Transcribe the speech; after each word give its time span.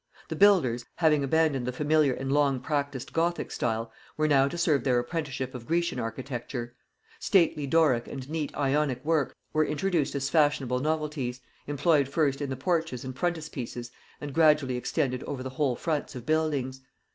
The 0.29 0.35
builders, 0.35 0.83
having 0.95 1.23
abandoned 1.23 1.67
the 1.67 1.71
familiar 1.71 2.13
and 2.13 2.31
long 2.31 2.59
practised 2.59 3.13
Gothic 3.13 3.51
style, 3.51 3.91
were 4.17 4.27
now 4.27 4.47
to 4.47 4.57
serve 4.57 4.83
their 4.83 4.97
apprenticeship 4.97 5.53
in 5.53 5.61
Grecian 5.61 5.99
architecture: 5.99 6.73
'stately 7.19 7.67
Doricke 7.67 8.07
and 8.07 8.27
neat 8.27 8.51
Ionicke 8.55 9.05
work' 9.05 9.35
were 9.53 9.63
introduced 9.63 10.15
as 10.15 10.27
fashionable 10.27 10.79
novelties, 10.79 11.41
employed 11.67 12.07
first 12.07 12.41
in 12.41 12.49
the 12.49 12.57
porches 12.57 13.05
and 13.05 13.15
frontispieces 13.15 13.91
and 14.19 14.33
gradually 14.33 14.75
extended 14.75 15.21
over 15.25 15.43
the 15.43 15.51
whole 15.51 15.75
fronts 15.75 16.15
of 16.15 16.25
buildings. 16.25 16.81